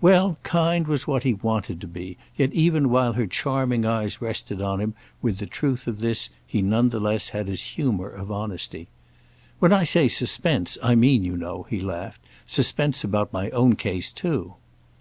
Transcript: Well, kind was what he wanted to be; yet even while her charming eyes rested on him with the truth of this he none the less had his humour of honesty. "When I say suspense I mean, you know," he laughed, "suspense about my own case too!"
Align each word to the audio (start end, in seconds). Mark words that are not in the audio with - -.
Well, 0.00 0.38
kind 0.42 0.88
was 0.88 1.06
what 1.06 1.22
he 1.22 1.34
wanted 1.34 1.80
to 1.82 1.86
be; 1.86 2.16
yet 2.36 2.52
even 2.52 2.90
while 2.90 3.12
her 3.12 3.28
charming 3.28 3.86
eyes 3.86 4.20
rested 4.20 4.60
on 4.60 4.80
him 4.80 4.94
with 5.22 5.38
the 5.38 5.46
truth 5.46 5.86
of 5.86 6.00
this 6.00 6.30
he 6.44 6.62
none 6.62 6.88
the 6.88 6.98
less 6.98 7.28
had 7.28 7.46
his 7.46 7.62
humour 7.62 8.08
of 8.10 8.28
honesty. 8.28 8.88
"When 9.60 9.72
I 9.72 9.84
say 9.84 10.08
suspense 10.08 10.78
I 10.82 10.96
mean, 10.96 11.22
you 11.22 11.36
know," 11.36 11.64
he 11.70 11.78
laughed, 11.80 12.22
"suspense 12.44 13.04
about 13.04 13.32
my 13.32 13.50
own 13.50 13.76
case 13.76 14.12
too!" 14.12 14.54